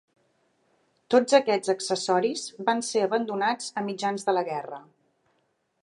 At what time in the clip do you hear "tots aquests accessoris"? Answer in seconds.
1.15-2.47